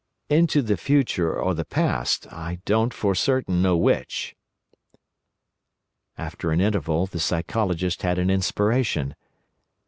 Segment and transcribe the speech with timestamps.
[0.31, 4.35] "Into the future or the past—I don't, for certain, know which."
[6.17, 9.13] After an interval the Psychologist had an inspiration.